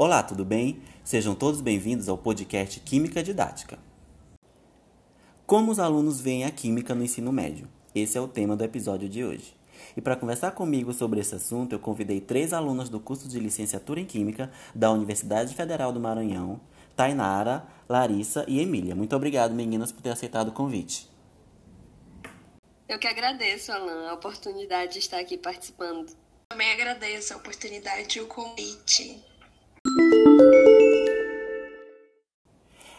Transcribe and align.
Olá, 0.00 0.22
tudo 0.22 0.44
bem? 0.44 0.80
Sejam 1.02 1.34
todos 1.34 1.60
bem-vindos 1.60 2.08
ao 2.08 2.16
podcast 2.16 2.78
Química 2.78 3.20
Didática. 3.20 3.80
Como 5.44 5.72
os 5.72 5.80
alunos 5.80 6.20
veem 6.20 6.44
a 6.44 6.52
química 6.52 6.94
no 6.94 7.02
ensino 7.02 7.32
médio? 7.32 7.68
Esse 7.92 8.16
é 8.16 8.20
o 8.20 8.28
tema 8.28 8.54
do 8.54 8.62
episódio 8.62 9.08
de 9.08 9.24
hoje. 9.24 9.56
E 9.96 10.00
para 10.00 10.14
conversar 10.14 10.52
comigo 10.52 10.92
sobre 10.92 11.18
esse 11.18 11.34
assunto, 11.34 11.72
eu 11.72 11.80
convidei 11.80 12.20
três 12.20 12.52
alunas 12.52 12.88
do 12.88 13.00
curso 13.00 13.26
de 13.26 13.40
licenciatura 13.40 13.98
em 13.98 14.04
Química 14.04 14.52
da 14.72 14.88
Universidade 14.92 15.52
Federal 15.52 15.92
do 15.92 15.98
Maranhão, 15.98 16.60
Tainara, 16.94 17.66
Larissa 17.88 18.44
e 18.46 18.60
Emília. 18.60 18.94
Muito 18.94 19.16
obrigado, 19.16 19.52
meninas, 19.52 19.90
por 19.90 20.00
ter 20.00 20.10
aceitado 20.10 20.50
o 20.50 20.52
convite. 20.52 21.10
Eu 22.88 23.00
que 23.00 23.08
agradeço, 23.08 23.72
Alan, 23.72 24.10
a 24.10 24.14
oportunidade 24.14 24.92
de 24.92 25.00
estar 25.00 25.18
aqui 25.18 25.36
participando. 25.36 26.16
Também 26.50 26.70
agradeço 26.70 27.34
a 27.34 27.36
oportunidade 27.38 28.16
e 28.16 28.22
o 28.22 28.28
convite. 28.28 29.26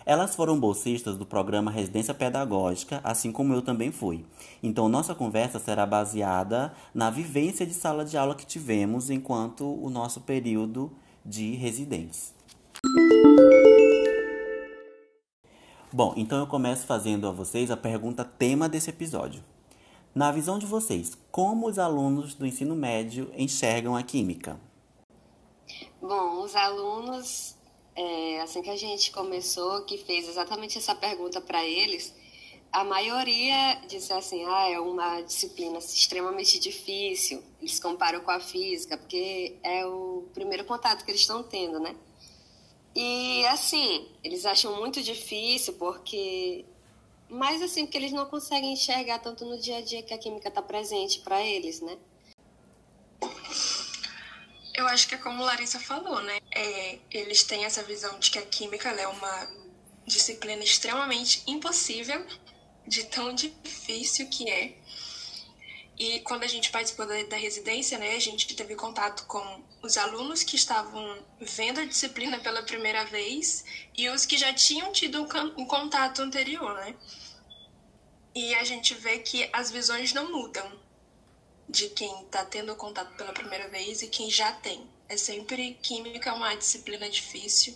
Elas 0.10 0.36
foram 0.36 0.60
bolsistas 0.60 1.18
do 1.18 1.24
programa 1.24 1.70
Residência 1.70 2.16
Pedagógica, 2.16 3.00
assim 3.04 3.32
como 3.32 3.54
eu 3.54 3.62
também 3.62 3.92
fui. 3.92 4.26
Então, 4.64 4.90
nossa 4.90 5.14
conversa 5.14 5.60
será 5.60 5.86
baseada 5.86 6.74
na 6.96 7.12
vivência 7.12 7.64
de 7.64 7.76
sala 7.76 8.04
de 8.04 8.18
aula 8.18 8.34
que 8.34 8.44
tivemos 8.44 9.12
enquanto 9.12 9.72
o 9.72 9.88
nosso 9.88 10.22
período 10.22 10.92
de 11.24 11.54
residentes. 11.54 12.34
Bom, 15.94 16.16
então 16.18 16.40
eu 16.40 16.48
começo 16.48 16.88
fazendo 16.88 17.28
a 17.28 17.32
vocês 17.32 17.70
a 17.70 17.78
pergunta 17.78 18.26
tema 18.26 18.68
desse 18.68 18.90
episódio. 18.90 19.44
Na 20.16 20.32
visão 20.32 20.58
de 20.58 20.66
vocês, 20.66 21.16
como 21.32 21.68
os 21.68 21.78
alunos 21.78 22.34
do 22.34 22.48
ensino 22.48 22.76
médio 22.76 23.30
enxergam 23.38 23.96
a 23.96 24.02
química? 24.02 24.60
Bom, 26.02 26.42
os 26.42 26.56
alunos, 26.56 27.56
é, 28.00 28.40
assim 28.40 28.62
que 28.62 28.70
a 28.70 28.78
gente 28.78 29.12
começou, 29.12 29.82
que 29.84 29.98
fez 29.98 30.30
exatamente 30.30 30.78
essa 30.78 30.96
pergunta 30.96 31.42
para 31.42 31.66
eles, 31.66 32.16
a 32.72 32.82
maioria 32.86 33.76
disse 33.90 34.14
assim: 34.14 34.46
ah, 34.46 34.70
é 34.70 34.80
uma 34.80 35.20
disciplina 35.22 35.80
extremamente 35.80 36.58
difícil. 36.60 37.44
Eles 37.60 37.78
comparam 37.78 38.22
com 38.22 38.32
a 38.32 38.40
física, 38.40 38.98
porque 38.98 39.58
é 39.62 39.86
o 39.86 40.30
primeiro 40.34 40.64
contato 40.64 41.04
que 41.04 41.12
eles 41.12 41.22
estão 41.22 41.44
tendo, 41.44 41.78
né? 41.78 41.94
E 42.96 43.46
assim, 43.48 44.08
eles 44.24 44.46
acham 44.46 44.78
muito 44.78 45.02
difícil 45.04 45.74
porque 45.74 46.66
mas 47.30 47.62
assim, 47.62 47.86
porque 47.86 47.98
eles 47.98 48.14
não 48.14 48.26
conseguem 48.26 48.74
enxergar 48.74 49.20
tanto 49.20 49.46
no 49.46 49.58
dia 49.60 49.78
a 49.78 49.82
dia 49.82 50.02
que 50.02 50.14
a 50.14 50.18
química 50.18 50.48
está 50.48 50.62
presente 50.62 51.20
para 51.20 51.42
eles, 51.46 51.82
né? 51.82 51.98
Eu 54.80 54.88
acho 54.88 55.10
que 55.10 55.16
é 55.16 55.18
como 55.18 55.44
Larissa 55.44 55.78
falou, 55.78 56.22
né? 56.22 56.40
É, 56.52 57.00
eles 57.12 57.44
têm 57.44 57.66
essa 57.66 57.84
visão 57.84 58.18
de 58.18 58.32
que 58.32 58.40
a 58.40 58.46
química 58.46 58.88
é 58.88 59.08
uma 59.08 59.50
disciplina 60.08 60.64
extremamente 60.64 61.44
impossível, 61.46 62.26
de 62.88 63.04
tão 63.04 63.36
difícil 63.36 64.30
que 64.30 64.50
é. 64.50 64.78
E 65.98 66.22
quando 66.22 66.44
a 66.44 66.48
gente 66.48 66.72
participou 66.72 67.06
da, 67.06 67.22
da, 67.24 67.36
residência, 67.36 67.98
né, 67.98 68.16
a 68.16 68.20
gente 68.22 68.56
teve 68.56 68.74
contato 68.74 69.26
com 69.26 69.62
os 69.82 69.98
alunos 69.98 70.44
que 70.44 70.56
estavam 70.56 71.26
vendo 71.42 71.82
a 71.82 71.86
disciplina 71.86 72.40
pela 72.40 72.64
primeira 72.64 73.04
vez 73.04 73.66
e 73.98 74.08
os 74.08 74.26
que 74.26 74.38
já 74.38 74.54
tinham 74.54 74.94
tido 74.94 75.22
um, 75.22 75.62
um 75.62 75.66
contato 75.66 76.22
anterior, 76.22 76.74
né? 76.76 76.96
E 78.34 78.56
a 78.56 78.64
gente 78.64 78.94
vê 78.94 79.20
que 79.20 79.50
as 79.52 79.70
visões 79.72 80.14
não 80.14 80.32
mudam 80.32 80.72
de 81.70 81.90
quem 81.90 82.24
está 82.24 82.44
tendo 82.44 82.76
contato 82.76 83.16
pela 83.16 83.32
primeira 83.32 83.70
vez 83.70 84.02
e 84.02 84.08
quem 84.08 84.30
já 84.30 84.52
tem. 84.52 84.90
É 85.08 85.16
sempre 85.16 85.76
química 85.76 86.32
é 86.32 86.34
uma 86.34 86.56
disciplina 86.56 87.08
difícil. 87.08 87.76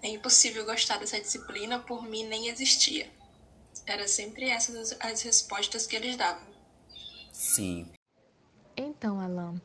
É 0.00 0.08
impossível 0.08 0.64
gostar 0.64 0.98
dessa 0.98 1.20
disciplina, 1.20 1.80
por 1.80 2.02
mim 2.02 2.24
nem 2.24 2.48
existia. 2.48 3.10
Era 3.84 4.06
sempre 4.06 4.48
essas 4.48 4.96
as 5.00 5.22
respostas 5.22 5.86
que 5.86 5.96
eles 5.96 6.16
davam. 6.16 6.46
Sim. 7.32 7.90
Então, 8.76 9.20
Alan, 9.20 9.60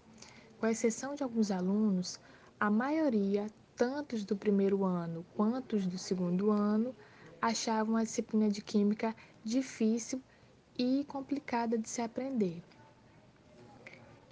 com 0.59 0.68
exceção 0.68 1.16
de 1.16 1.24
alguns 1.24 1.52
alunos, 1.52 2.19
a 2.59 2.69
maioria, 2.69 3.47
tanto 3.75 4.18
do 4.25 4.35
primeiro 4.35 4.84
ano 4.84 5.25
quanto 5.35 5.78
do 5.78 5.97
segundo 5.97 6.52
ano, 6.52 6.96
achavam 7.41 7.96
a 7.96 8.03
disciplina 8.03 8.50
de 8.50 8.62
química 8.62 9.16
difícil 9.44 10.22
e 10.78 11.03
complicada 11.06 11.78
de 11.78 11.90
se 11.90 12.02
aprender. 12.02 12.62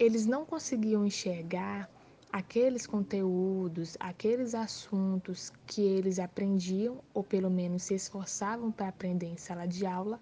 Eles 0.00 0.24
não 0.24 0.46
conseguiam 0.46 1.04
enxergar 1.04 1.86
aqueles 2.32 2.86
conteúdos, 2.86 3.98
aqueles 4.00 4.54
assuntos 4.54 5.52
que 5.66 5.82
eles 5.82 6.18
aprendiam, 6.18 7.02
ou 7.12 7.22
pelo 7.22 7.50
menos 7.50 7.82
se 7.82 7.94
esforçavam 7.94 8.72
para 8.72 8.88
aprender 8.88 9.26
em 9.26 9.36
sala 9.36 9.66
de 9.66 9.84
aula, 9.84 10.18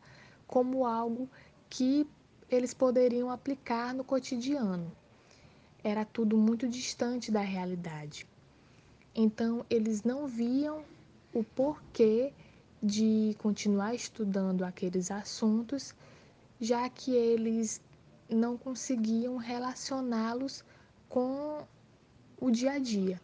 como 0.48 0.84
algo 0.84 1.30
que 1.70 2.04
eles 2.50 2.74
poderiam 2.74 3.30
aplicar 3.30 3.94
no 3.94 4.02
cotidiano. 4.02 4.90
Era 5.84 6.04
tudo 6.04 6.36
muito 6.36 6.68
distante 6.68 7.30
da 7.30 7.40
realidade. 7.40 8.26
Então, 9.14 9.64
eles 9.70 10.02
não 10.02 10.26
viam 10.26 10.82
o 11.32 11.44
porquê 11.44 12.32
de 12.82 13.36
continuar 13.38 13.94
estudando 13.94 14.64
aqueles 14.64 15.12
assuntos, 15.12 15.94
já 16.60 16.88
que 16.88 17.12
eles 17.12 17.80
não 18.28 18.56
conseguiam 18.56 19.36
relacioná-los 19.36 20.64
com 21.08 21.66
o 22.40 22.50
dia 22.50 22.72
a 22.72 22.78
dia. 22.78 23.20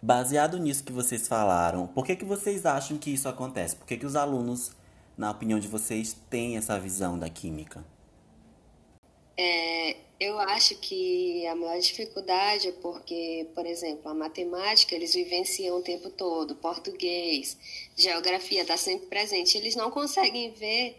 Baseado 0.00 0.58
nisso 0.58 0.84
que 0.84 0.92
vocês 0.92 1.28
falaram, 1.28 1.86
por 1.86 2.06
que, 2.06 2.16
que 2.16 2.24
vocês 2.24 2.64
acham 2.64 2.96
que 2.96 3.10
isso 3.10 3.28
acontece? 3.28 3.76
Por 3.76 3.86
que, 3.86 3.96
que 3.96 4.06
os 4.06 4.16
alunos, 4.16 4.72
na 5.16 5.30
opinião 5.30 5.58
de 5.58 5.68
vocês, 5.68 6.16
têm 6.30 6.56
essa 6.56 6.78
visão 6.78 7.18
da 7.18 7.28
química? 7.28 7.84
É, 9.40 9.96
eu 10.18 10.36
acho 10.40 10.74
que 10.80 11.46
a 11.46 11.54
maior 11.54 11.78
dificuldade 11.78 12.68
é 12.68 12.72
porque, 12.72 13.46
por 13.54 13.64
exemplo, 13.64 14.10
a 14.10 14.14
matemática 14.14 14.96
eles 14.96 15.14
vivenciam 15.14 15.78
o 15.78 15.82
tempo 15.82 16.10
todo, 16.10 16.56
português, 16.56 17.56
geografia 17.96 18.62
está 18.62 18.76
sempre 18.76 19.06
presente. 19.06 19.56
Eles 19.56 19.76
não 19.76 19.92
conseguem 19.92 20.50
ver 20.50 20.96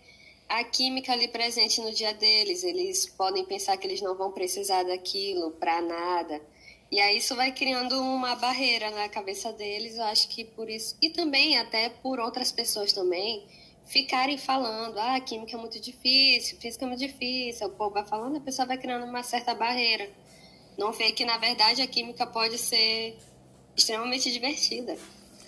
a 0.48 0.64
química 0.64 1.12
ali 1.12 1.28
presente 1.28 1.82
no 1.82 1.92
dia 1.92 2.14
deles. 2.14 2.64
Eles 2.64 3.08
podem 3.08 3.44
pensar 3.44 3.76
que 3.76 3.86
eles 3.86 4.02
não 4.02 4.16
vão 4.16 4.32
precisar 4.32 4.84
daquilo 4.84 5.52
para 5.52 5.82
nada. 5.82 6.42
E 6.90 7.00
aí 7.00 7.18
isso 7.18 7.36
vai 7.36 7.52
criando 7.52 8.02
uma 8.02 8.36
barreira 8.36 8.90
na 8.90 9.10
cabeça 9.10 9.52
deles, 9.54 9.98
eu 9.98 10.04
acho 10.06 10.28
que 10.30 10.44
por 10.44 10.68
isso, 10.68 10.98
e 11.00 11.10
também 11.12 11.56
até 11.56 11.88
por 11.90 12.20
outras 12.20 12.52
pessoas 12.52 12.92
também, 12.92 13.46
ficarem 13.90 14.38
falando, 14.38 15.00
ah, 15.00 15.20
química 15.20 15.58
é 15.58 15.60
muito 15.60 15.80
difícil, 15.80 16.60
física 16.60 16.86
é 16.86 16.88
muito 16.88 17.00
difícil, 17.00 17.68
o 17.68 17.72
povo 17.72 17.96
vai 17.96 18.06
falando, 18.06 18.38
a 18.38 18.40
pessoa 18.40 18.68
vai 18.68 18.78
criando 18.78 19.04
uma 19.04 19.24
certa 19.24 19.56
barreira. 19.56 20.08
Não 20.78 20.94
vê 20.94 21.12
que, 21.12 21.26
na 21.26 21.40
verdade, 21.40 21.82
a 21.82 21.88
química 21.88 22.26
pode 22.28 22.60
ser 22.60 23.18
extremamente 23.76 24.32
divertida. 24.32 24.96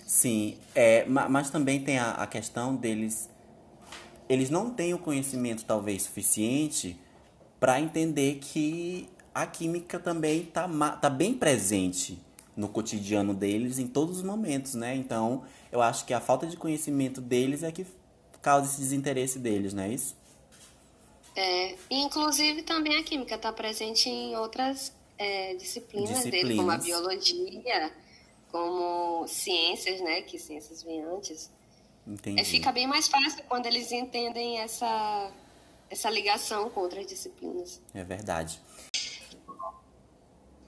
Sim, 0.04 0.58
é, 0.74 1.04
mas 1.06 1.50
também 1.50 1.84
tem 1.84 1.98
a, 1.98 2.10
a 2.14 2.26
questão 2.26 2.74
deles, 2.74 3.30
eles 4.28 4.50
não 4.50 4.70
têm 4.70 4.92
o 4.92 4.98
conhecimento, 4.98 5.64
talvez, 5.64 6.02
suficiente 6.02 6.98
para 7.60 7.80
entender 7.80 8.40
que 8.40 9.08
a 9.32 9.46
química 9.46 10.00
também 10.00 10.42
está 10.42 10.68
tá 10.96 11.08
bem 11.08 11.32
presente 11.32 12.18
no 12.56 12.68
cotidiano 12.68 13.32
deles 13.32 13.78
em 13.78 13.86
todos 13.86 14.16
os 14.16 14.22
momentos, 14.24 14.74
né? 14.74 14.96
Então, 14.96 15.44
eu 15.70 15.80
acho 15.80 16.04
que 16.04 16.12
a 16.12 16.20
falta 16.20 16.44
de 16.44 16.56
conhecimento 16.56 17.20
deles 17.20 17.62
é 17.62 17.70
que 17.70 17.86
causa 18.42 18.66
esse 18.66 18.80
desinteresse 18.80 19.38
deles, 19.38 19.72
não 19.72 19.84
é 19.84 19.88
isso? 19.88 20.16
É, 21.34 21.76
inclusive 21.90 22.62
também 22.62 22.98
a 22.98 23.02
química 23.02 23.36
está 23.36 23.52
presente 23.52 24.08
em 24.08 24.36
outras 24.36 24.92
é, 25.16 25.54
disciplinas, 25.54 26.10
disciplinas 26.10 26.24
dele, 26.24 26.56
como 26.56 26.70
a 26.70 26.76
biologia, 26.76 27.92
como 28.50 29.26
ciências, 29.26 30.00
né? 30.00 30.20
Que 30.22 30.38
ciências 30.38 30.82
vêm 30.82 31.02
antes. 31.02 31.50
Entendi. 32.06 32.40
É, 32.40 32.44
fica 32.44 32.70
bem 32.70 32.86
mais 32.86 33.08
fácil 33.08 33.42
quando 33.48 33.66
eles 33.66 33.92
entendem 33.92 34.58
essa, 34.58 35.30
essa 35.88 36.10
ligação 36.10 36.68
com 36.68 36.80
outras 36.80 37.06
disciplinas. 37.06 37.80
É 37.94 38.04
verdade. 38.04 38.60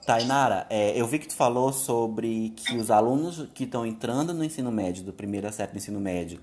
Tainara, 0.07 0.67
é, 0.69 0.99
eu 0.99 1.07
vi 1.07 1.19
que 1.19 1.29
tu 1.29 1.35
falou 1.35 1.73
sobre 1.73 2.51
que 2.51 2.77
os 2.77 2.91
alunos 2.91 3.49
que 3.55 3.65
estão 3.65 3.87
entrando 3.87 4.35
no 4.35 4.45
ensino 4.45 4.71
médio, 4.71 5.03
do 5.03 5.13
primeiro 5.13 5.49
a 5.49 5.53
sétimo 5.53 5.79
ensino 5.79 5.99
médio, 5.99 6.41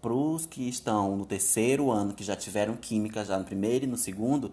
para 0.00 0.12
os 0.12 0.46
que 0.46 0.68
estão 0.68 1.16
no 1.16 1.26
terceiro 1.26 1.90
ano, 1.90 2.14
que 2.14 2.24
já 2.24 2.34
tiveram 2.34 2.76
química 2.76 3.24
já 3.24 3.38
no 3.38 3.44
primeiro 3.44 3.84
e 3.84 3.88
no 3.88 3.96
segundo, 3.96 4.52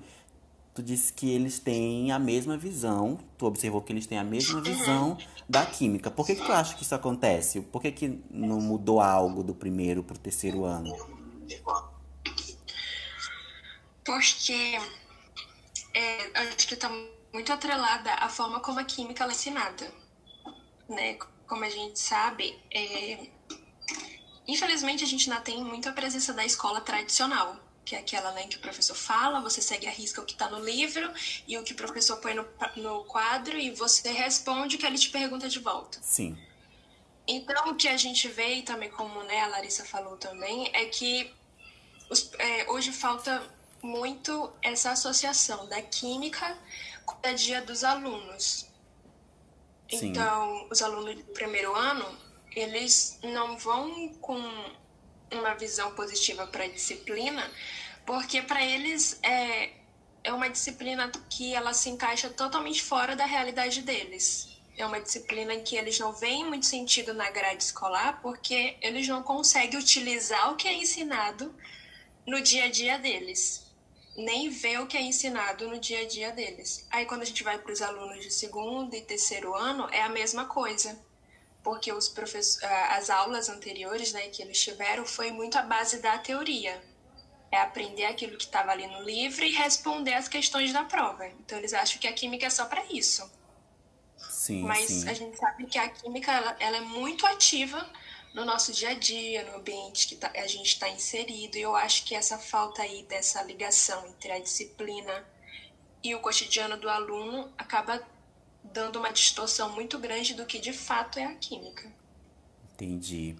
tu 0.73 0.83
disse 0.83 1.11
que 1.11 1.29
eles 1.29 1.57
têm 1.57 2.11
a 2.11 2.19
mesma 2.19 2.57
visão, 2.57 3.17
tu 3.37 3.45
observou 3.45 3.81
que 3.81 3.91
eles 3.91 4.05
têm 4.05 4.17
a 4.17 4.23
mesma 4.23 4.61
visão 4.61 5.17
da 5.49 5.65
química. 5.65 6.11
Por 6.11 6.25
que, 6.25 6.35
que 6.35 6.45
tu 6.45 6.51
acha 6.51 6.75
que 6.75 6.83
isso 6.83 6.93
acontece? 6.93 7.61
Por 7.61 7.81
que, 7.81 7.91
que 7.91 8.19
não 8.29 8.61
mudou 8.61 8.99
algo 8.99 9.41
do 9.41 9.55
primeiro 9.55 10.03
para 10.03 10.15
o 10.15 10.19
terceiro 10.19 10.65
ano? 10.65 10.95
Porque 14.05 14.79
é, 15.93 16.39
acho 16.41 16.67
que 16.67 16.73
está 16.75 16.91
muito 17.33 17.51
atrelada 17.51 18.13
à 18.13 18.29
forma 18.29 18.59
como 18.59 18.79
a 18.79 18.83
química 18.83 19.23
é 19.23 19.27
ensinada. 19.29 19.91
Né? 20.87 21.17
Como 21.47 21.63
a 21.63 21.69
gente 21.69 21.99
sabe, 21.99 22.55
é... 22.71 23.36
infelizmente 24.47 25.03
a 25.03 25.07
gente 25.07 25.29
ainda 25.29 25.41
tem 25.41 25.63
muita 25.63 25.91
presença 25.91 26.33
da 26.33 26.45
escola 26.45 26.81
tradicional, 26.81 27.57
que 27.83 27.95
é 27.95 27.99
aquela 27.99 28.31
né, 28.33 28.47
que 28.47 28.57
o 28.57 28.59
professor 28.59 28.95
fala, 28.95 29.39
você 29.41 29.61
segue 29.61 29.87
a 29.87 29.91
risca 29.91 30.21
o 30.21 30.25
que 30.25 30.33
está 30.33 30.49
no 30.49 30.59
livro 30.59 31.11
e 31.47 31.57
o 31.57 31.63
que 31.63 31.73
o 31.73 31.75
professor 31.75 32.17
põe 32.17 32.33
no, 32.33 32.45
no 32.75 33.03
quadro 33.05 33.57
e 33.57 33.71
você 33.71 34.11
responde 34.11 34.75
o 34.75 34.79
que 34.79 34.85
ele 34.85 34.97
te 34.97 35.09
pergunta 35.09 35.47
de 35.47 35.59
volta. 35.59 35.99
Sim. 36.01 36.37
Então, 37.27 37.71
o 37.71 37.75
que 37.75 37.87
a 37.89 37.97
gente 37.97 38.27
vê, 38.29 38.55
e 38.55 38.61
também 38.63 38.89
como 38.89 39.21
né, 39.23 39.41
a 39.41 39.47
Larissa 39.47 39.83
falou 39.83 40.15
também, 40.15 40.69
é 40.73 40.85
que 40.85 41.33
os, 42.09 42.31
é, 42.39 42.69
hoje 42.71 42.93
falta 42.93 43.43
muito 43.81 44.51
essa 44.61 44.91
associação 44.91 45.67
da 45.67 45.81
química 45.81 46.57
com 47.05 47.15
o 47.27 47.33
dia 47.33 47.61
dos 47.61 47.83
alunos. 47.83 48.65
Sim. 49.89 50.07
Então, 50.07 50.67
os 50.69 50.81
alunos 50.81 51.15
do 51.15 51.31
primeiro 51.33 51.73
ano, 51.75 52.17
eles 52.57 53.19
não 53.21 53.55
vão 53.55 54.09
com 54.15 54.41
uma 55.31 55.53
visão 55.53 55.93
positiva 55.93 56.47
para 56.47 56.63
a 56.63 56.67
disciplina, 56.67 57.49
porque 58.03 58.41
para 58.41 58.65
eles 58.65 59.19
é, 59.21 59.73
é 60.23 60.33
uma 60.33 60.49
disciplina 60.49 61.11
que 61.29 61.53
ela 61.53 61.71
se 61.73 61.89
encaixa 61.89 62.29
totalmente 62.29 62.81
fora 62.81 63.15
da 63.15 63.25
realidade 63.25 63.83
deles. 63.83 64.49
É 64.75 64.85
uma 64.85 64.99
disciplina 64.99 65.53
em 65.53 65.63
que 65.63 65.75
eles 65.75 65.99
não 65.99 66.13
veem 66.13 66.45
muito 66.45 66.65
sentido 66.65 67.13
na 67.13 67.29
grade 67.29 67.63
escolar, 67.63 68.21
porque 68.21 68.77
eles 68.81 69.07
não 69.07 69.21
conseguem 69.21 69.79
utilizar 69.79 70.51
o 70.51 70.55
que 70.55 70.67
é 70.67 70.73
ensinado 70.73 71.55
no 72.25 72.41
dia 72.41 72.65
a 72.65 72.69
dia 72.69 72.97
deles, 72.97 73.65
nem 74.15 74.49
ver 74.49 74.79
o 74.81 74.87
que 74.87 74.97
é 74.97 75.01
ensinado 75.01 75.67
no 75.67 75.79
dia 75.79 76.01
a 76.01 76.07
dia 76.07 76.31
deles. 76.31 76.87
Aí 76.89 77.05
quando 77.05 77.21
a 77.21 77.25
gente 77.25 77.43
vai 77.43 77.59
para 77.59 77.71
os 77.71 77.81
alunos 77.81 78.23
de 78.23 78.31
segundo 78.31 78.95
e 78.95 79.01
terceiro 79.01 79.53
ano, 79.53 79.87
é 79.91 80.01
a 80.01 80.09
mesma 80.09 80.45
coisa, 80.45 80.99
porque 81.67 81.91
os 81.91 82.07
professores, 82.07 82.63
as 82.91 83.09
aulas 83.09 83.49
anteriores, 83.49 84.13
né, 84.13 84.29
que 84.29 84.41
eles 84.41 84.57
tiveram, 84.57 85.05
foi 85.05 85.31
muito 85.31 85.57
a 85.57 85.61
base 85.61 86.01
da 86.01 86.17
teoria. 86.17 86.81
É 87.51 87.59
aprender 87.59 88.05
aquilo 88.05 88.37
que 88.37 88.45
estava 88.45 88.71
ali 88.71 88.87
no 88.87 89.01
livro 89.01 89.43
e 89.43 89.51
responder 89.51 90.13
as 90.13 90.29
questões 90.29 90.71
da 90.71 90.85
prova. 90.85 91.27
Então 91.27 91.57
eles 91.57 91.73
acham 91.73 91.99
que 91.99 92.07
a 92.07 92.13
química 92.13 92.45
é 92.45 92.49
só 92.49 92.63
para 92.67 92.85
isso. 92.85 93.29
Sim, 94.29 94.61
Mas 94.61 94.87
sim. 94.87 95.09
a 95.09 95.13
gente 95.13 95.35
sabe 95.35 95.65
que 95.65 95.77
a 95.77 95.89
química 95.89 96.31
ela, 96.31 96.55
ela 96.57 96.77
é 96.77 96.81
muito 96.81 97.27
ativa 97.27 97.85
no 98.33 98.45
nosso 98.45 98.71
dia 98.71 98.91
a 98.91 98.93
dia, 98.93 99.43
no 99.51 99.57
ambiente 99.57 100.07
que 100.07 100.15
tá, 100.15 100.31
a 100.33 100.47
gente 100.47 100.67
está 100.67 100.87
inserido. 100.87 101.57
E 101.57 101.61
eu 101.63 101.75
acho 101.75 102.05
que 102.05 102.15
essa 102.15 102.37
falta 102.37 102.81
aí 102.81 103.03
dessa 103.03 103.43
ligação 103.43 104.07
entre 104.07 104.31
a 104.31 104.39
disciplina 104.39 105.27
e 106.01 106.15
o 106.15 106.21
cotidiano 106.21 106.77
do 106.77 106.89
aluno 106.89 107.53
acaba 107.57 108.01
dando 108.63 108.99
uma 108.99 109.11
distorção 109.11 109.73
muito 109.73 109.97
grande 109.97 110.33
do 110.33 110.45
que 110.45 110.59
de 110.59 110.73
fato 110.73 111.19
é 111.19 111.25
a 111.25 111.35
química. 111.35 111.91
Entendi. 112.73 113.35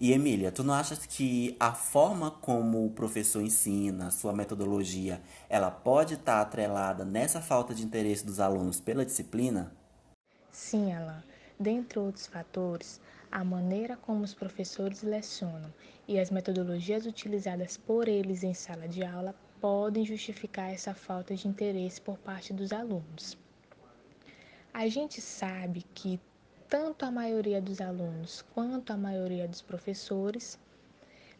E 0.00 0.12
Emília, 0.12 0.52
tu 0.52 0.62
não 0.62 0.74
achas 0.74 1.04
que 1.04 1.56
a 1.58 1.72
forma 1.72 2.30
como 2.30 2.86
o 2.86 2.90
professor 2.90 3.42
ensina, 3.42 4.06
a 4.06 4.10
sua 4.12 4.32
metodologia, 4.32 5.20
ela 5.48 5.72
pode 5.72 6.14
estar 6.14 6.40
atrelada 6.40 7.04
nessa 7.04 7.40
falta 7.40 7.74
de 7.74 7.84
interesse 7.84 8.24
dos 8.24 8.38
alunos 8.38 8.80
pela 8.80 9.04
disciplina? 9.04 9.72
Sim, 10.52 10.92
Alan. 10.92 11.22
Dentre 11.58 11.98
outros 11.98 12.28
fatores, 12.28 13.00
a 13.30 13.42
maneira 13.42 13.96
como 13.96 14.22
os 14.22 14.32
professores 14.32 15.02
lecionam 15.02 15.74
e 16.06 16.18
as 16.18 16.30
metodologias 16.30 17.04
utilizadas 17.04 17.76
por 17.76 18.06
eles 18.06 18.44
em 18.44 18.54
sala 18.54 18.86
de 18.86 19.04
aula 19.04 19.34
podem 19.60 20.04
justificar 20.04 20.72
essa 20.72 20.94
falta 20.94 21.34
de 21.34 21.48
interesse 21.48 22.00
por 22.00 22.18
parte 22.18 22.52
dos 22.52 22.72
alunos. 22.72 23.36
A 24.72 24.88
gente 24.88 25.20
sabe 25.20 25.84
que 25.94 26.20
tanto 26.68 27.04
a 27.04 27.10
maioria 27.10 27.60
dos 27.60 27.80
alunos 27.80 28.44
quanto 28.54 28.92
a 28.92 28.96
maioria 28.96 29.48
dos 29.48 29.62
professores 29.62 30.58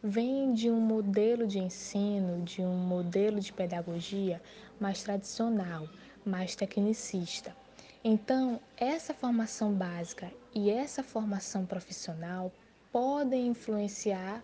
vem 0.01 0.53
de 0.53 0.69
um 0.69 0.79
modelo 0.79 1.45
de 1.45 1.59
ensino, 1.59 2.43
de 2.43 2.61
um 2.61 2.77
modelo 2.77 3.39
de 3.39 3.53
pedagogia 3.53 4.41
mais 4.79 5.03
tradicional, 5.03 5.87
mais 6.25 6.55
tecnicista. 6.55 7.55
Então, 8.03 8.59
essa 8.77 9.13
formação 9.13 9.73
básica 9.73 10.31
e 10.55 10.69
essa 10.69 11.03
formação 11.03 11.65
profissional 11.65 12.51
podem 12.91 13.47
influenciar 13.47 14.43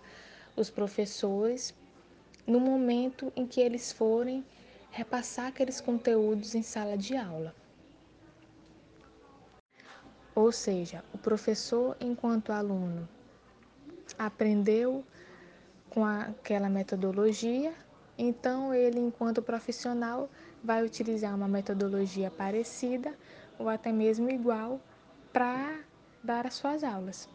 os 0.56 0.69
professores 0.69 1.74
no 2.45 2.59
momento 2.59 3.31
em 3.36 3.45
que 3.45 3.59
eles 3.59 3.92
forem 3.92 4.45
repassar 4.92 5.47
aqueles 5.47 5.81
conteúdos 5.81 6.56
em 6.56 6.62
sala 6.62 6.97
de 6.97 7.15
aula. 7.15 7.53
Ou 10.33 10.51
seja, 10.51 11.03
o 11.13 11.18
professor, 11.18 11.95
enquanto 12.00 12.51
aluno, 12.51 13.07
aprendeu 14.18 15.03
com 15.89 16.06
aquela 16.06 16.69
metodologia, 16.69 17.74
então 18.18 18.74
ele, 18.74 19.00
enquanto 19.00 19.41
profissional, 19.41 20.30
vai 20.63 20.83
utilizar 20.83 21.33
uma 21.33 21.48
metodologia 21.48 22.30
parecida 22.30 23.13
ou 23.57 23.69
até 23.69 23.91
mesmo 23.91 24.30
igual 24.30 24.80
para 25.31 25.80
dar 26.24 26.45
as 26.48 26.56
suas 26.56 26.83
aulas. 26.83 27.30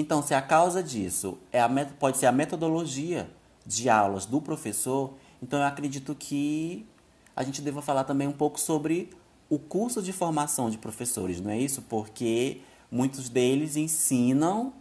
Então, 0.00 0.22
se 0.22 0.32
a 0.32 0.40
causa 0.40 0.82
disso 0.82 1.36
é 1.52 1.60
a, 1.60 1.68
pode 1.98 2.16
ser 2.16 2.24
a 2.24 2.32
metodologia 2.32 3.30
de 3.66 3.90
aulas 3.90 4.24
do 4.24 4.40
professor, 4.40 5.12
então 5.42 5.58
eu 5.58 5.66
acredito 5.66 6.14
que 6.14 6.86
a 7.36 7.42
gente 7.42 7.60
deva 7.60 7.82
falar 7.82 8.04
também 8.04 8.26
um 8.26 8.32
pouco 8.32 8.58
sobre 8.58 9.10
o 9.50 9.58
curso 9.58 10.00
de 10.00 10.10
formação 10.10 10.70
de 10.70 10.78
professores, 10.78 11.38
não 11.38 11.50
é 11.50 11.58
isso? 11.58 11.82
Porque 11.82 12.62
muitos 12.90 13.28
deles 13.28 13.76
ensinam 13.76 14.72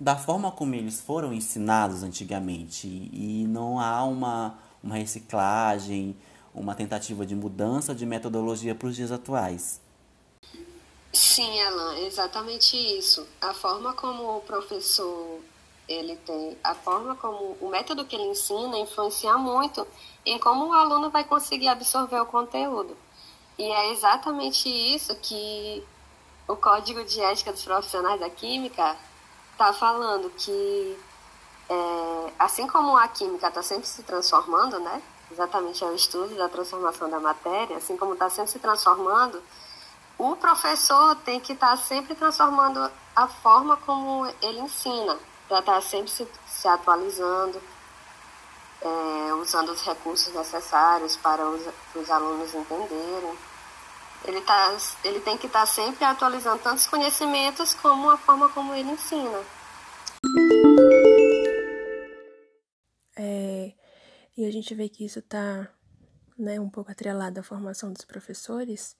da 0.00 0.16
forma 0.16 0.50
como 0.50 0.74
eles 0.74 1.02
foram 1.02 1.34
ensinados 1.34 2.02
antigamente 2.02 2.88
e 3.12 3.44
não 3.46 3.78
há 3.78 4.02
uma, 4.04 4.58
uma 4.82 4.94
reciclagem, 4.94 6.16
uma 6.54 6.74
tentativa 6.74 7.26
de 7.26 7.36
mudança 7.36 7.94
de 7.94 8.06
metodologia 8.06 8.74
para 8.74 8.88
os 8.88 8.96
dias 8.96 9.12
atuais. 9.12 9.81
Sim, 11.12 11.60
Alan, 11.62 11.98
exatamente 11.98 12.76
isso. 12.76 13.26
A 13.40 13.52
forma 13.52 13.92
como 13.94 14.38
o 14.38 14.40
professor 14.40 15.40
ele 15.88 16.16
tem, 16.16 16.56
a 16.64 16.74
forma 16.74 17.14
como 17.16 17.56
o 17.60 17.68
método 17.68 18.04
que 18.04 18.16
ele 18.16 18.24
ensina 18.30 18.78
influencia 18.78 19.36
muito 19.36 19.86
em 20.24 20.38
como 20.38 20.68
o 20.68 20.72
aluno 20.72 21.10
vai 21.10 21.24
conseguir 21.24 21.68
absorver 21.68 22.20
o 22.20 22.26
conteúdo. 22.26 22.96
E 23.58 23.64
é 23.64 23.92
exatamente 23.92 24.68
isso 24.68 25.14
que 25.16 25.84
o 26.48 26.56
Código 26.56 27.04
de 27.04 27.20
Ética 27.20 27.52
dos 27.52 27.64
Profissionais 27.64 28.18
da 28.20 28.30
Química 28.30 28.96
está 29.52 29.72
falando 29.72 30.30
que 30.30 30.98
é, 31.68 32.32
assim 32.38 32.66
como 32.66 32.96
a 32.96 33.06
química 33.08 33.48
está 33.48 33.62
sempre 33.62 33.86
se 33.86 34.02
transformando, 34.02 34.78
né? 34.80 35.02
exatamente 35.32 35.82
é 35.82 35.86
o 35.86 35.94
estudo 35.94 36.34
da 36.36 36.48
transformação 36.48 37.08
da 37.08 37.18
matéria, 37.18 37.76
assim 37.76 37.96
como 37.96 38.12
está 38.12 38.28
sempre 38.28 38.50
se 38.50 38.58
transformando, 38.58 39.42
o 40.18 40.36
professor 40.36 41.16
tem 41.16 41.40
que 41.40 41.52
estar 41.52 41.70
tá 41.70 41.76
sempre 41.76 42.14
transformando 42.14 42.90
a 43.14 43.26
forma 43.26 43.76
como 43.78 44.26
ele 44.40 44.60
ensina, 44.60 45.18
para 45.48 45.58
estar 45.60 45.74
tá 45.74 45.80
sempre 45.80 46.10
se, 46.10 46.26
se 46.46 46.68
atualizando, 46.68 47.60
é, 48.80 49.34
usando 49.34 49.70
os 49.70 49.82
recursos 49.82 50.32
necessários 50.34 51.16
para 51.16 51.44
os, 51.48 51.62
os 51.94 52.10
alunos 52.10 52.54
entenderem. 52.54 53.38
Ele, 54.24 54.40
tá, 54.42 54.76
ele 55.02 55.20
tem 55.20 55.36
que 55.36 55.46
estar 55.46 55.60
tá 55.60 55.66
sempre 55.66 56.04
atualizando 56.04 56.62
tanto 56.62 56.78
os 56.78 56.86
conhecimentos 56.86 57.74
como 57.74 58.10
a 58.10 58.16
forma 58.16 58.48
como 58.50 58.74
ele 58.74 58.90
ensina. 58.90 59.40
É, 63.16 63.72
e 64.36 64.46
a 64.46 64.50
gente 64.50 64.74
vê 64.74 64.88
que 64.88 65.04
isso 65.04 65.18
está 65.18 65.68
né, 66.38 66.58
um 66.58 66.70
pouco 66.70 66.90
atrelado 66.90 67.40
à 67.40 67.42
formação 67.42 67.92
dos 67.92 68.04
professores, 68.04 68.96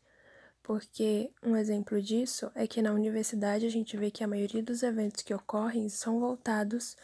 porque 0.63 1.31
um 1.43 1.57
exemplo 1.57 2.01
disso 2.01 2.51
é 2.55 2.67
que 2.67 2.81
na 2.81 2.93
universidade 2.93 3.67
a 3.67 3.71
gente 3.71 3.97
vê 3.97 4.11
que 4.11 4.23
a 4.23 4.29
maioria 4.29 4.63
dos 4.63 4.83
eventos 4.83 5.23
que 5.23 5.35
ocorrem 5.35 5.89
são 5.89 6.21
voltados 6.21 6.97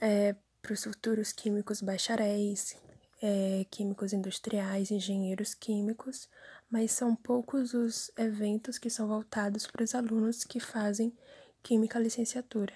é, 0.00 0.34
para 0.60 0.72
os 0.72 0.84
futuros 0.84 1.32
químicos 1.32 1.80
bacharéis, 1.80 2.76
é, 3.22 3.64
químicos 3.70 4.12
industriais, 4.12 4.90
engenheiros 4.90 5.54
químicos, 5.54 6.28
mas 6.70 6.90
são 6.90 7.14
poucos 7.14 7.72
os 7.72 8.10
eventos 8.16 8.78
que 8.78 8.90
são 8.90 9.06
voltados 9.06 9.66
para 9.66 9.84
os 9.84 9.94
alunos 9.94 10.42
que 10.42 10.58
fazem 10.58 11.12
química 11.62 11.98
licenciatura. 11.98 12.74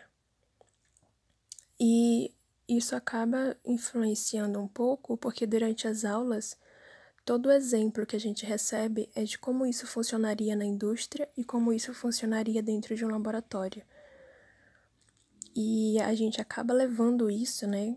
E 1.78 2.32
isso 2.68 2.94
acaba 2.94 3.56
influenciando 3.64 4.60
um 4.60 4.68
pouco 4.68 5.16
porque 5.16 5.46
durante 5.46 5.88
as 5.88 6.04
aulas, 6.04 6.56
todo 7.26 7.50
exemplo 7.50 8.06
que 8.06 8.14
a 8.14 8.20
gente 8.20 8.46
recebe 8.46 9.10
é 9.12 9.24
de 9.24 9.36
como 9.36 9.66
isso 9.66 9.84
funcionaria 9.84 10.54
na 10.54 10.64
indústria 10.64 11.28
e 11.36 11.44
como 11.44 11.72
isso 11.72 11.92
funcionaria 11.92 12.62
dentro 12.62 12.94
de 12.94 13.04
um 13.04 13.10
laboratório. 13.10 13.82
E 15.54 15.98
a 16.00 16.14
gente 16.14 16.40
acaba 16.40 16.72
levando 16.72 17.28
isso, 17.28 17.66
né, 17.66 17.96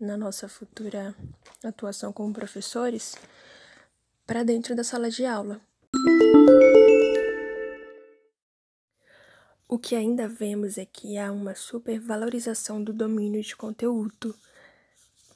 na 0.00 0.16
nossa 0.16 0.48
futura 0.48 1.14
atuação 1.62 2.12
como 2.12 2.32
professores 2.32 3.14
para 4.26 4.42
dentro 4.42 4.74
da 4.74 4.82
sala 4.82 5.08
de 5.08 5.24
aula. 5.24 5.60
O 9.68 9.78
que 9.78 9.94
ainda 9.94 10.26
vemos 10.26 10.78
é 10.78 10.84
que 10.84 11.16
há 11.16 11.30
uma 11.30 11.54
supervalorização 11.54 12.82
do 12.82 12.92
domínio 12.92 13.40
de 13.40 13.54
conteúdo. 13.54 14.34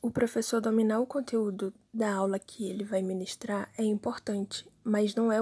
O 0.01 0.11
professor 0.11 0.61
dominar 0.61 0.99
o 0.99 1.07
conteúdo 1.07 1.73
da 1.93 2.15
aula 2.15 2.39
que 2.39 2.69
ele 2.69 2.85
vai 2.85 3.03
ministrar 3.03 3.71
é 3.77 3.85
importante, 3.85 4.67
mas 4.83 5.15
não 5.15 5.31
é 5.31 5.39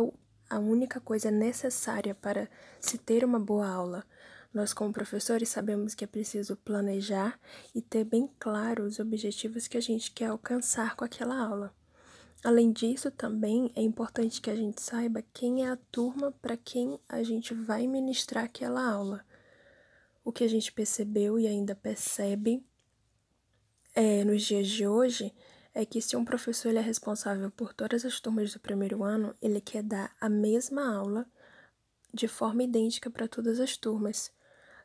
a 0.49 0.59
única 0.59 1.01
coisa 1.01 1.31
necessária 1.31 2.15
para 2.15 2.51
se 2.81 2.99
ter 2.99 3.25
uma 3.25 3.39
boa 3.39 3.69
aula. 3.69 4.05
Nós, 4.53 4.73
como 4.73 4.93
professores, 4.93 5.49
sabemos 5.49 5.95
que 5.95 6.03
é 6.03 6.09
preciso 6.09 6.57
planejar 6.57 7.39
e 7.73 7.81
ter 7.81 8.03
bem 8.03 8.29
claro 8.41 8.83
os 8.83 8.99
objetivos 8.99 9.69
que 9.69 9.77
a 9.77 9.81
gente 9.81 10.11
quer 10.11 10.27
alcançar 10.27 10.97
com 10.97 11.05
aquela 11.05 11.39
aula. 11.41 11.73
Além 12.43 12.73
disso, 12.73 13.13
também 13.13 13.71
é 13.77 13.83
importante 13.83 14.41
que 14.41 14.51
a 14.51 14.57
gente 14.57 14.83
saiba 14.83 15.23
quem 15.33 15.65
é 15.65 15.71
a 15.71 15.77
turma 15.77 16.33
para 16.33 16.57
quem 16.57 16.99
a 17.09 17.23
gente 17.23 17.55
vai 17.55 17.87
ministrar 17.87 18.45
aquela 18.45 18.83
aula. 18.83 19.25
O 20.25 20.33
que 20.33 20.43
a 20.43 20.49
gente 20.49 20.73
percebeu 20.73 21.39
e 21.39 21.47
ainda 21.47 21.77
percebe 21.77 22.65
é, 23.95 24.25
nos 24.25 24.43
dias 24.43 24.67
de 24.67 24.87
hoje 24.87 25.33
é 25.75 25.85
que 25.85 26.01
se 26.01 26.17
um 26.17 26.25
professor 26.25 26.75
é 26.75 26.81
responsável 26.81 27.51
por 27.51 27.73
todas 27.73 28.05
as 28.05 28.21
turmas 28.21 28.53
do 28.53 28.61
primeiro 28.61 29.03
ano, 29.03 29.35
ele 29.41 29.61
quer 29.61 29.83
dar 29.83 30.15
a 30.21 30.29
mesma 30.29 30.95
aula 30.95 31.27
de 32.13 32.27
forma 32.27 32.63
idêntica 32.63 33.09
para 33.11 33.29
todas 33.29 33.61
as 33.61 33.77
turmas. 33.77 34.33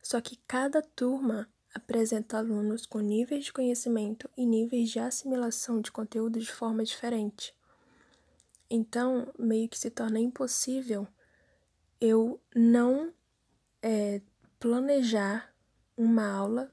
Só 0.02 0.22
que 0.22 0.38
cada 0.48 0.82
turma 0.82 1.50
apresenta 1.74 2.38
alunos 2.38 2.86
com 2.86 3.00
níveis 3.00 3.46
de 3.46 3.54
conhecimento 3.54 4.30
e 4.38 4.46
níveis 4.46 4.90
de 4.90 5.00
assimilação 5.00 5.82
de 5.82 5.92
conteúdo 5.92 6.40
de 6.40 6.52
forma 6.52 6.84
diferente. 6.84 7.54
Então, 8.70 9.28
meio 9.38 9.68
que 9.68 9.78
se 9.78 9.90
torna 9.90 10.20
impossível 10.20 11.08
eu 12.00 12.40
não 12.56 13.14
é, 13.82 14.22
planejar 14.60 15.54
uma 15.98 16.28
aula 16.28 16.72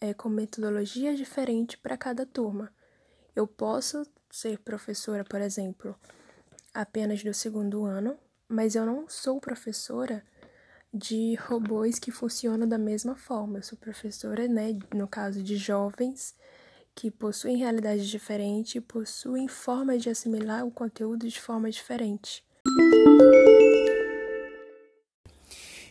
é, 0.00 0.12
com 0.12 0.28
metodologia 0.28 1.14
diferente 1.14 1.78
para 1.78 1.96
cada 1.96 2.26
turma. 2.26 2.72
Eu 3.34 3.48
posso 3.48 4.06
ser 4.30 4.58
professora, 4.58 5.24
por 5.24 5.40
exemplo, 5.40 5.96
apenas 6.72 7.22
do 7.24 7.34
segundo 7.34 7.84
ano, 7.84 8.16
mas 8.48 8.76
eu 8.76 8.86
não 8.86 9.08
sou 9.08 9.40
professora 9.40 10.24
de 10.92 11.34
robôs 11.34 11.98
que 11.98 12.12
funcionam 12.12 12.68
da 12.68 12.78
mesma 12.78 13.16
forma. 13.16 13.58
Eu 13.58 13.62
sou 13.64 13.76
professora, 13.76 14.46
né, 14.46 14.78
no 14.94 15.08
caso 15.08 15.42
de 15.42 15.56
jovens 15.56 16.36
que 16.94 17.10
possuem 17.10 17.56
realidades 17.56 18.06
diferentes 18.06 18.76
e 18.76 18.80
possuem 18.80 19.48
formas 19.48 20.00
de 20.00 20.10
assimilar 20.10 20.64
o 20.64 20.70
conteúdo 20.70 21.28
de 21.28 21.40
forma 21.40 21.68
diferente. 21.68 22.44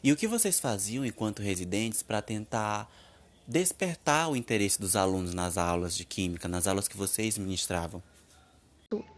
E 0.01 0.13
o 0.13 0.15
que 0.15 0.27
vocês 0.27 0.61
faziam 0.61 1.05
enquanto 1.05 1.41
residentes 1.41 2.01
para 2.01 2.21
tentar 2.21 2.89
despertar 3.47 4.29
o 4.29 4.35
interesse 4.35 4.79
dos 4.79 4.95
alunos 4.95 5.33
nas 5.33 5.57
aulas 5.57 5.95
de 5.95 6.05
química, 6.05 6.47
nas 6.47 6.67
aulas 6.67 6.87
que 6.87 6.97
vocês 6.97 7.37
ministravam? 7.37 8.01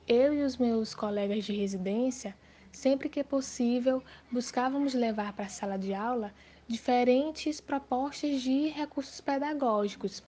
Eu 0.07 0.33
e 0.33 0.43
os 0.43 0.57
meus 0.57 0.93
colegas 0.93 1.43
de 1.45 1.53
residência 1.53 2.35
Sempre 2.75 3.07
que 3.07 3.23
possível, 3.23 4.03
buscávamos 4.29 4.93
levar 4.93 5.31
para 5.31 5.45
a 5.45 5.49
sala 5.49 5.77
de 5.77 5.93
aula 5.93 6.33
diferentes 6.67 7.61
propostas 7.61 8.41
de 8.41 8.67
recursos 8.67 9.21
pedagógicos. 9.21 10.21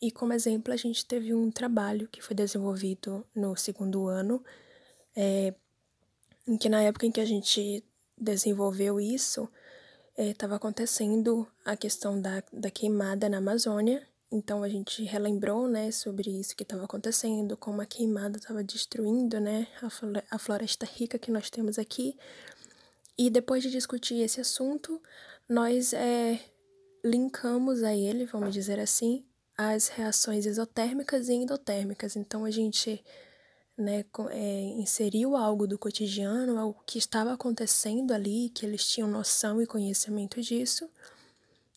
E 0.00 0.12
como 0.12 0.32
exemplo, 0.32 0.72
a 0.72 0.76
gente 0.76 1.04
teve 1.04 1.34
um 1.34 1.50
trabalho 1.50 2.06
que 2.06 2.22
foi 2.22 2.36
desenvolvido 2.36 3.26
no 3.34 3.56
segundo 3.56 4.06
ano, 4.06 4.42
é, 5.16 5.52
em 6.46 6.56
que 6.56 6.68
na 6.68 6.80
época 6.80 7.06
em 7.06 7.10
que 7.10 7.20
a 7.20 7.24
gente 7.24 7.84
desenvolveu 8.16 9.00
isso, 9.00 9.50
estava 10.28 10.54
é, 10.54 10.56
acontecendo 10.56 11.46
a 11.64 11.76
questão 11.76 12.20
da, 12.20 12.42
da 12.52 12.70
queimada 12.70 13.28
na 13.28 13.38
Amazônia 13.38 14.06
então 14.32 14.62
a 14.62 14.68
gente 14.68 15.02
relembrou, 15.02 15.66
né, 15.66 15.90
sobre 15.90 16.30
isso 16.30 16.54
que 16.54 16.62
estava 16.62 16.84
acontecendo, 16.84 17.56
como 17.56 17.80
a 17.80 17.86
queimada 17.86 18.38
estava 18.38 18.62
destruindo, 18.62 19.40
né, 19.40 19.66
a 20.30 20.38
floresta 20.38 20.86
rica 20.86 21.18
que 21.18 21.32
nós 21.32 21.50
temos 21.50 21.78
aqui. 21.78 22.16
E 23.18 23.28
depois 23.28 23.62
de 23.62 23.70
discutir 23.70 24.20
esse 24.20 24.40
assunto, 24.40 25.02
nós 25.48 25.92
é, 25.92 26.40
linkamos 27.04 27.82
a 27.82 27.92
ele, 27.92 28.24
vamos 28.24 28.54
dizer 28.54 28.78
assim, 28.78 29.26
as 29.58 29.88
reações 29.88 30.46
exotérmicas 30.46 31.28
e 31.28 31.34
endotérmicas. 31.34 32.14
Então 32.14 32.44
a 32.44 32.50
gente 32.52 33.04
né, 33.80 34.04
é, 34.30 34.60
inseriu 34.78 35.34
algo 35.36 35.66
do 35.66 35.78
cotidiano, 35.78 36.58
algo 36.58 36.82
que 36.86 36.98
estava 36.98 37.32
acontecendo 37.32 38.12
ali, 38.12 38.50
que 38.50 38.66
eles 38.66 38.86
tinham 38.86 39.08
noção 39.08 39.60
e 39.60 39.66
conhecimento 39.66 40.40
disso 40.40 40.88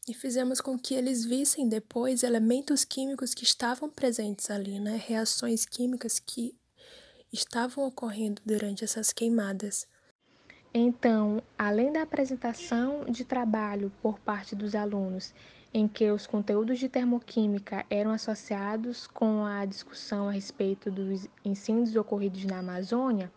e 0.08 0.14
fizemos 0.14 0.60
com 0.60 0.78
que 0.78 0.94
eles 0.94 1.24
vissem 1.24 1.68
depois 1.68 2.24
elementos 2.24 2.84
químicos 2.84 3.34
que 3.34 3.44
estavam 3.44 3.90
presentes 3.90 4.50
ali, 4.50 4.80
né? 4.80 5.02
Reações 5.08 5.66
químicas 5.66 6.20
que 6.20 6.54
estavam 7.32 7.88
ocorrendo 7.88 8.42
durante 8.46 8.84
essas 8.84 9.14
queimadas. 9.14 9.88
Então, 10.74 11.42
além 11.58 11.94
da 11.94 12.02
apresentação 12.02 13.06
de 13.06 13.24
trabalho 13.24 13.92
por 14.02 14.20
parte 14.20 14.56
dos 14.56 14.76
alunos, 14.76 15.34
em 15.74 15.88
que 15.88 16.12
os 16.12 16.28
conteúdos 16.28 16.78
de 16.78 16.88
termoquímica 16.88 17.84
eram 17.90 18.12
associados 18.12 19.08
com 19.08 19.44
a 19.44 19.66
discussão 19.66 20.30
a 20.30 20.32
respeito 20.32 20.92
dos 20.92 21.28
incêndios 21.44 21.96
ocorridos 21.96 22.46
na 22.46 22.60
Amazônia, 22.60 23.32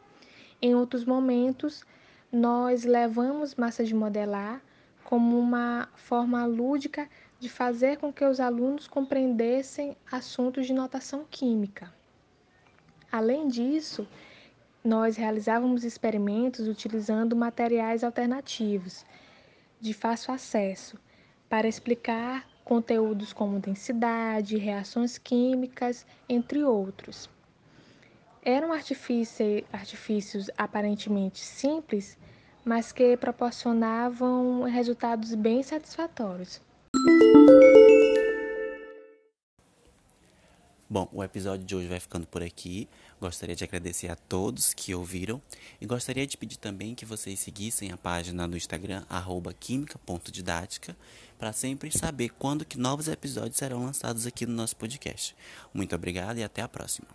em 0.60 0.74
outros 0.74 1.04
momentos 1.04 1.82
nós 2.30 2.84
levamos 2.84 3.54
massa 3.54 3.84
de 3.84 3.94
modelar 3.94 4.60
como 5.02 5.38
uma 5.38 5.88
forma 5.94 6.44
lúdica 6.44 7.08
de 7.40 7.48
fazer 7.48 7.96
com 7.96 8.12
que 8.12 8.24
os 8.24 8.38
alunos 8.38 8.86
compreendessem 8.86 9.96
assuntos 10.10 10.66
de 10.66 10.74
notação 10.74 11.24
química. 11.30 11.94
Além 13.10 13.48
disso, 13.48 14.06
nós 14.84 15.16
realizávamos 15.16 15.84
experimentos 15.84 16.68
utilizando 16.68 17.34
materiais 17.34 18.04
alternativos 18.04 19.06
de 19.80 19.94
fácil 19.94 20.34
acesso 20.34 20.98
para 21.48 21.68
explicar 21.68 22.46
conteúdos 22.64 23.32
como 23.32 23.60
densidade, 23.60 24.56
reações 24.56 25.18
químicas, 25.18 26.04
entre 26.28 26.64
outros. 26.64 27.30
Eram 28.42 28.72
artifícios 28.72 30.50
aparentemente 30.56 31.38
simples, 31.38 32.18
mas 32.64 32.92
que 32.92 33.16
proporcionavam 33.16 34.62
resultados 34.62 35.34
bem 35.34 35.62
satisfatórios. 35.62 36.60
Bom, 40.88 41.08
o 41.12 41.22
episódio 41.22 41.66
de 41.66 41.74
hoje 41.74 41.88
vai 41.88 41.98
ficando 41.98 42.28
por 42.28 42.44
aqui. 42.44 42.88
Gostaria 43.20 43.56
de 43.56 43.64
agradecer 43.64 44.08
a 44.08 44.14
todos 44.14 44.72
que 44.72 44.94
ouviram 44.94 45.42
e 45.80 45.86
gostaria 45.86 46.24
de 46.24 46.36
pedir 46.36 46.58
também 46.58 46.94
que 46.94 47.04
vocês 47.04 47.40
seguissem 47.40 47.90
a 47.90 47.96
página 47.96 48.46
no 48.46 48.56
Instagram 48.56 49.04
química.didática 49.58 50.96
para 51.36 51.52
sempre 51.52 51.90
saber 51.90 52.28
quando 52.38 52.64
que 52.64 52.78
novos 52.78 53.08
episódios 53.08 53.56
serão 53.56 53.84
lançados 53.84 54.26
aqui 54.26 54.46
no 54.46 54.54
nosso 54.54 54.76
podcast. 54.76 55.34
Muito 55.74 55.94
obrigado 55.94 56.38
e 56.38 56.44
até 56.44 56.62
a 56.62 56.68
próxima. 56.68 57.08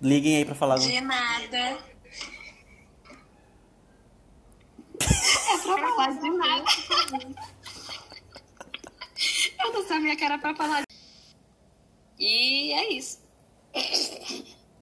Liguem 0.00 0.36
aí 0.36 0.44
pra 0.44 0.54
falar. 0.54 0.78
De 0.78 1.00
nada. 1.00 1.95
pra 5.74 5.88
falar 5.88 6.12
de 6.12 6.30
nada. 6.30 6.64
Eu 9.64 9.72
não 9.72 9.86
sabia 9.86 10.16
que 10.16 10.24
era 10.24 10.38
pra 10.38 10.54
falar. 10.54 10.82
E 12.18 12.72
é 12.72 12.92
isso. 12.92 13.20